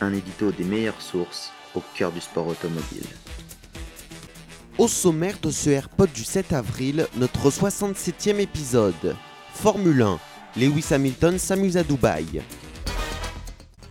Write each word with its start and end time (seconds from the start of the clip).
Un 0.00 0.12
édito 0.12 0.50
des 0.50 0.64
meilleures 0.64 1.00
sources 1.00 1.52
au 1.74 1.82
cœur 1.94 2.10
du 2.12 2.20
sport 2.20 2.48
automobile. 2.48 3.06
Au 4.76 4.88
sommaire 4.88 5.38
de 5.40 5.50
ce 5.50 5.70
AirPod 5.70 6.10
du 6.12 6.24
7 6.24 6.52
avril, 6.52 7.06
notre 7.16 7.48
67e 7.48 8.40
épisode. 8.40 9.16
Formule 9.54 10.02
1. 10.02 10.18
Lewis 10.56 10.86
Hamilton 10.90 11.38
s'amuse 11.38 11.76
à 11.76 11.84
Dubaï. 11.84 12.42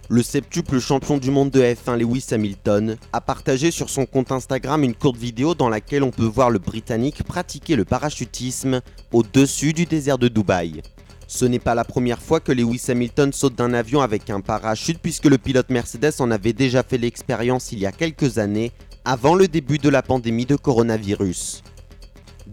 Le 0.10 0.22
septuple 0.22 0.80
champion 0.80 1.18
du 1.18 1.32
monde 1.32 1.50
de 1.50 1.62
F1 1.62 1.98
Lewis 1.98 2.28
Hamilton 2.32 2.98
a 3.14 3.22
partagé 3.22 3.72
sur 3.72 3.90
son 3.90 4.06
compte 4.06 4.34
Instagram 4.34 4.84
une 4.84 4.94
courte 4.94 5.18
vidéo 5.18 5.56
dans 5.56 5.70
laquelle 5.70 6.04
on 6.04 6.12
peut 6.12 6.26
voir 6.26 6.50
le 6.50 6.60
Britannique 6.60 7.24
pratiquer 7.24 7.78
le 7.78 7.86
parachutisme 7.86 8.82
au-dessus 9.14 9.72
du 9.72 9.86
désert 9.86 10.18
de 10.18 10.28
Dubaï. 10.28 10.82
Ce 11.28 11.46
n'est 11.46 11.60
pas 11.60 11.76
la 11.76 11.84
première 11.84 12.22
fois 12.22 12.40
que 12.40 12.52
Lewis 12.52 12.84
Hamilton 12.90 13.32
saute 13.34 13.56
d'un 13.56 13.74
avion 13.74 14.02
avec 14.02 14.30
un 14.30 14.42
parachute 14.42 15.00
puisque 15.02 15.26
le 15.26 15.38
pilote 15.38 15.70
Mercedes 15.70 16.14
en 16.20 16.32
avait 16.32 16.54
déjà 16.54 16.84
fait 16.84 16.98
l'expérience 16.98 17.72
il 17.72 17.80
y 17.80 17.86
a 17.86 17.92
quelques 17.92 18.38
années 18.38 18.72
avant 19.06 19.36
le 19.36 19.48
début 19.48 19.78
de 19.78 19.90
la 19.90 20.02
pandémie 20.02 20.46
de 20.46 20.56
coronavirus. 20.56 21.64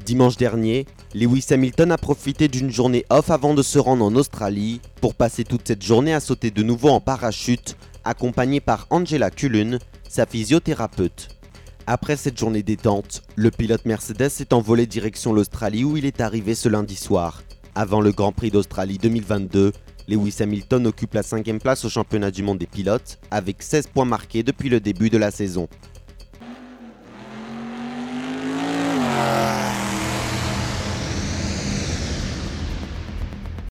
Dimanche 0.07 0.37
dernier, 0.37 0.87
Lewis 1.15 1.47
Hamilton 1.51 1.93
a 1.93 1.99
profité 1.99 2.49
d'une 2.49 2.71
journée 2.71 3.05
off 3.11 3.31
avant 3.31 3.55
de 3.55 3.63
se 3.63 3.79
rendre 3.79 4.05
en 4.05 4.15
Australie 4.15 4.81
pour 5.01 5.15
passer 5.15 5.45
toute 5.45 5.67
cette 5.67 5.83
journée 5.83 6.15
à 6.15 6.21
sauter 6.21 6.51
de 6.51 6.63
nouveau 6.63 6.91
en 6.91 7.01
parachute, 7.01 7.77
accompagné 8.05 8.61
par 8.61 8.87
Angela 8.91 9.31
Cullen, 9.31 9.79
sa 10.09 10.27
physiothérapeute. 10.27 11.29
Après 11.87 12.17
cette 12.17 12.39
journée 12.39 12.63
détente, 12.63 13.23
le 13.35 13.51
pilote 13.51 13.85
Mercedes 13.85 14.31
est 14.41 14.53
envolé 14.53 14.87
direction 14.87 15.33
l'Australie 15.33 15.85
où 15.85 15.97
il 15.97 16.07
est 16.07 16.21
arrivé 16.21 16.55
ce 16.55 16.69
lundi 16.69 16.97
soir. 16.97 17.43
Avant 17.75 18.01
le 18.01 18.11
Grand 18.11 18.33
Prix 18.33 18.51
d'Australie 18.51 18.99
2022, 18.99 19.73
Lewis 20.09 20.37
Hamilton 20.41 20.89
occupe 20.89 21.15
la 21.15 21.23
cinquième 21.23 21.61
place 21.61 21.85
au 21.85 21.89
championnat 21.89 22.33
du 22.33 22.43
monde 22.43 22.59
des 22.59 22.67
pilotes 22.67 23.19
avec 23.31 23.63
16 23.63 23.87
points 23.89 24.05
marqués 24.05 24.43
depuis 24.43 24.69
le 24.69 24.81
début 24.81 25.09
de 25.09 25.19
la 25.19 25.31
saison. 25.31 25.69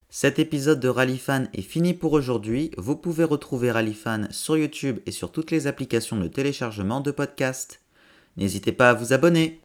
Cet 0.10 0.40
épisode 0.40 0.80
de 0.80 0.90
Rallyfan 0.90 1.46
est 1.54 1.62
fini 1.62 1.94
pour 1.94 2.14
aujourd'hui. 2.14 2.72
Vous 2.78 2.96
pouvez 2.96 3.24
retrouver 3.24 3.72
Rallyfan 3.72 4.28
sur 4.32 4.58
YouTube 4.58 5.00
et 5.06 5.12
sur 5.12 5.32
toutes 5.32 5.52
les 5.52 5.68
applications 5.68 6.18
de 6.18 6.28
téléchargement 6.28 7.02
de 7.02 7.12
podcasts. 7.12 7.82
N'hésitez 8.36 8.72
pas 8.72 8.90
à 8.90 8.94
vous 8.94 9.14
abonner. 9.14 9.62